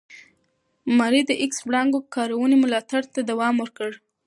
ماري 0.97 1.21
د 1.25 1.31
ایکس 1.41 1.59
وړانګو 1.63 1.99
کارونې 2.15 2.55
ملاتړ 2.63 3.01
ته 3.13 3.19
دوام 3.29 3.55
ورکړ. 3.59 3.91